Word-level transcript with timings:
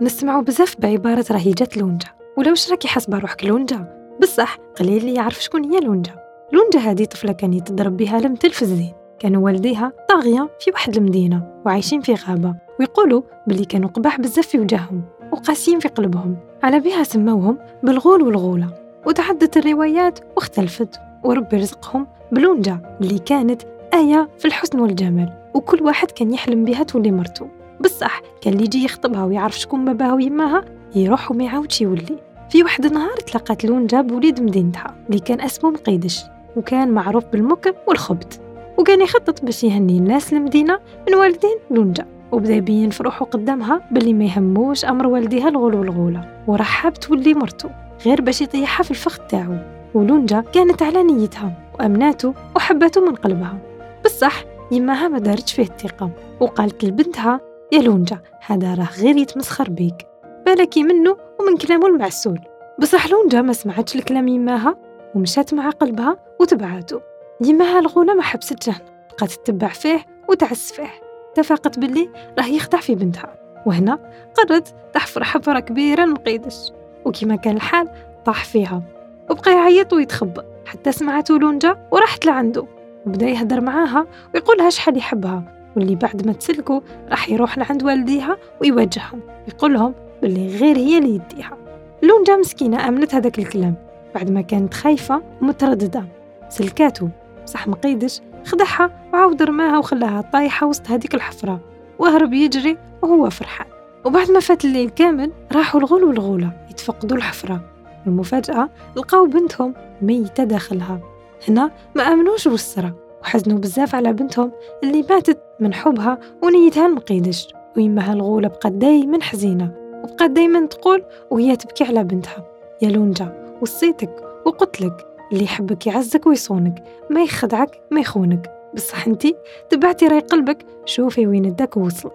نسمعوا 0.00 0.42
بزاف 0.42 0.76
بعبارة 0.78 1.24
راهي 1.30 1.50
جات 1.50 1.76
لونجا. 1.76 2.06
ولا 2.36 2.50
واش 2.50 2.70
راكي 2.70 2.88
حاسبة 2.88 3.18
روحك 3.18 3.44
لونجا. 3.44 4.08
بصح 4.22 4.56
قليل 4.80 4.96
اللي 4.96 5.14
يعرف 5.14 5.42
شكون 5.42 5.64
هي 5.64 5.80
لونجا. 5.80 6.12
لونجا 6.52 6.78
هذه 6.78 7.04
طفلة 7.04 7.32
كان 7.32 7.52
يتضرب 7.52 7.96
بها 7.96 8.20
لمثل 8.20 8.50
في 8.50 8.62
الزين 8.62 8.92
كانوا 9.18 9.44
والديها 9.44 9.92
طاغية 10.08 10.50
في 10.60 10.70
واحد 10.70 10.96
المدينة 10.96 11.62
وعايشين 11.66 12.00
في 12.00 12.14
غابة. 12.14 12.54
ويقولوا 12.80 13.22
بلي 13.46 13.64
كانوا 13.64 13.88
قباح 13.88 14.20
بزاف 14.20 14.46
في 14.46 14.58
وجههم 14.58 15.02
وقاسيين 15.32 15.78
في 15.78 15.88
قلبهم. 15.88 16.36
على 16.62 16.80
بها 16.80 17.02
سموهم 17.02 17.58
بالغول 17.82 18.22
والغولة. 18.22 18.68
وتعدت 19.06 19.56
الروايات 19.56 20.18
واختلفت. 20.36 21.00
وربي 21.24 21.56
رزقهم 21.56 22.06
بلونجا 22.32 22.96
اللي 23.00 23.18
كانت 23.18 23.62
آية 23.94 24.28
في 24.38 24.44
الحسن 24.44 24.80
والجمال. 24.80 25.50
وكل 25.54 25.82
واحد 25.82 26.10
كان 26.10 26.34
يحلم 26.34 26.64
بها 26.64 26.82
تولي 26.82 27.10
مرتو 27.10 27.46
بصح 27.80 28.20
كان 28.40 28.52
اللي 28.52 28.64
يجي 28.64 28.84
يخطبها 28.84 29.24
ويعرف 29.24 29.58
شكون 29.58 29.84
باباها 29.84 30.12
ويماها 30.14 30.64
يروح 30.94 31.30
وما 31.30 31.44
يعاودش 31.44 31.80
يولي. 31.80 32.18
في 32.50 32.62
واحد 32.62 32.84
النهار 32.84 33.16
تلقات 33.16 33.64
لونجا 33.64 34.00
بوليد 34.00 34.42
مدينتها 34.42 34.94
اللي 35.08 35.20
كان 35.20 35.40
اسمه 35.40 35.70
مقيدش 35.70 36.22
وكان 36.56 36.90
معروف 36.90 37.24
بالمكر 37.24 37.74
والخبط 37.88 38.40
وكان 38.78 39.00
يخطط 39.00 39.44
باش 39.44 39.64
يهني 39.64 39.98
الناس 39.98 40.32
المدينة 40.32 40.78
من 41.08 41.14
والدين 41.14 41.56
لونجا. 41.70 42.06
وبدا 42.32 42.54
يبين 42.54 42.90
في 42.90 43.02
روحو 43.02 43.24
قدامها 43.24 43.80
باللي 43.90 44.14
ما 44.14 44.24
يهموش 44.24 44.84
أمر 44.84 45.06
والديها 45.06 45.48
الغول 45.48 45.74
والغولة 45.74 46.42
ورحب 46.46 46.92
تولي 46.92 47.34
مرتو 47.34 47.68
غير 48.06 48.20
باش 48.20 48.40
يطيحها 48.42 48.84
في 48.84 48.90
الفخ 48.90 49.18
تاعو. 49.26 49.56
ولونجا 49.94 50.40
كانت 50.40 50.82
على 50.82 51.02
نيتها 51.02 51.52
وأمناته 51.74 52.34
وحبته 52.56 53.00
من 53.00 53.14
قلبها. 53.14 53.58
بصح 54.04 54.44
يماها 54.72 55.08
ما 55.08 55.18
دارتش 55.18 55.52
فيه 55.52 55.62
الثقة 55.62 56.10
وقالت 56.40 56.84
لبنتها 56.84 57.40
يا 57.72 57.82
لونجا 57.82 58.18
هذا 58.46 58.74
راه 58.74 58.88
غير 59.00 59.16
يتمسخر 59.16 59.70
بيك. 59.70 60.06
بالكي 60.46 60.82
منه 60.82 61.16
ومن 61.40 61.56
كلامه 61.56 61.86
المعسول. 61.86 62.40
بصح 62.78 63.10
لونجا 63.10 63.42
ما 63.42 63.52
سمعتش 63.52 63.96
الكلام 63.96 64.28
يماها 64.28 64.76
ومشات 65.14 65.54
مع 65.54 65.70
قلبها 65.70 66.16
وتبعته 66.40 67.00
يماها 67.40 67.78
الغولة 67.78 68.14
ما 68.14 68.22
حبست 68.22 68.68
جهن 68.68 68.80
بقات 69.12 69.32
تتبع 69.32 69.68
فيه 69.68 70.06
وتعس 70.28 70.72
فيه. 70.72 70.90
اتفقت 71.32 71.78
باللي 71.78 72.10
راه 72.38 72.46
يخدع 72.46 72.80
في 72.80 72.94
بنتها. 72.94 73.34
وهنا 73.66 73.98
قررت 74.34 74.74
تحفر 74.92 75.24
حفرة 75.24 75.60
كبيرة 75.60 76.04
المقيدش 76.04 76.72
وكما 77.04 77.36
كان 77.36 77.56
الحال 77.56 77.88
طاح 78.24 78.44
فيها. 78.44 78.82
وبقى 79.30 79.52
يعيط 79.52 79.92
ويتخبى. 79.92 80.42
حتى 80.66 80.92
سمعته 80.92 81.38
لونجا 81.38 81.88
وراحت 81.92 82.26
لعنده. 82.26 82.66
وبدا 83.06 83.26
يهدر 83.26 83.60
معاها 83.60 84.06
ويقولها 84.34 84.70
شحال 84.70 84.96
يحبها. 84.96 85.61
واللي 85.76 85.94
بعد 85.94 86.26
ما 86.26 86.32
تسلكوا 86.32 86.80
راح 87.10 87.30
يروح 87.30 87.58
لعند 87.58 87.82
والديها 87.82 88.36
ويواجههم 88.60 89.20
يقول 89.48 89.74
لهم 89.74 89.94
باللي 90.22 90.56
غير 90.56 90.76
هي 90.76 90.98
اللي 90.98 91.14
يديها. 91.14 91.56
لونجا 92.02 92.36
مسكينة 92.36 92.88
آمنت 92.88 93.14
هذاك 93.14 93.38
الكلام. 93.38 93.74
بعد 94.14 94.30
ما 94.30 94.40
كانت 94.40 94.74
خايفة 94.74 95.22
ومترددة 95.42 96.04
سلكاتو 96.48 97.08
بصح 97.44 97.68
مقيدش 97.68 98.20
خدعها 98.44 98.90
وعاود 99.12 99.42
رماها 99.42 99.78
وخلاها 99.78 100.20
طايحة 100.20 100.66
وسط 100.66 100.90
هذيك 100.90 101.14
الحفرة 101.14 101.60
وهرب 101.98 102.32
يجري 102.32 102.78
وهو 103.02 103.30
فرحان. 103.30 103.66
وبعد 104.04 104.30
ما 104.30 104.40
فات 104.40 104.64
الليل 104.64 104.90
كامل 104.90 105.32
راحوا 105.52 105.80
الغول 105.80 106.04
والغولة 106.04 106.52
يتفقدوا 106.70 107.16
الحفرة. 107.16 107.60
والمفاجأة 108.06 108.68
لقاو 108.96 109.26
بنتهم 109.26 109.74
ميتة 110.02 110.44
داخلها. 110.44 111.00
هنا 111.48 111.70
ما 111.94 112.02
آمنوش 112.02 112.48
بالسرة 112.48 112.94
وحزنوا 113.22 113.58
بزاف 113.58 113.94
على 113.94 114.12
بنتهم 114.12 114.52
اللي 114.82 115.04
ماتت 115.10 115.41
من 115.62 115.74
حبها 115.74 116.18
ونيتها 116.42 116.86
المقيدش 116.86 117.48
ويمها 117.76 118.12
الغولة 118.12 118.48
بقت 118.48 118.72
دايما 118.72 119.22
حزينة 119.22 119.70
وبقات 120.04 120.30
دايما 120.30 120.66
تقول 120.66 121.04
وهي 121.30 121.56
تبكي 121.56 121.84
على 121.84 122.04
بنتها. 122.04 122.44
يا 122.82 122.88
لونجا 122.88 123.56
وصيتك 123.62 124.10
وقتلك 124.46 125.06
اللي 125.32 125.44
يحبك 125.44 125.86
يعزك 125.86 126.26
ويصونك 126.26 126.84
ما 127.10 127.22
يخدعك 127.22 127.80
ما 127.90 128.00
يخونك. 128.00 128.50
بصح 128.74 129.06
انتي 129.06 129.34
تبعتي 129.70 130.06
راي 130.06 130.20
قلبك 130.20 130.58
شوفي 130.84 131.26
وين 131.26 131.46
اداك 131.46 131.76
ووصلك. 131.76 132.12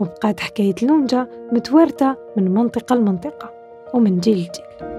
وبقات 0.00 0.40
حكاية 0.40 0.74
لونجا 0.82 1.26
متوارثة 1.52 2.16
من 2.36 2.54
منطقة 2.54 2.96
لمنطقة 2.96 3.50
ومن 3.94 4.20
جيل 4.20 4.36
لجيل. 4.36 4.93